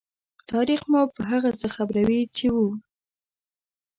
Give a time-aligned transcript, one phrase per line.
[0.51, 2.67] تاریخ مو په هغه څه خبروي چې وو.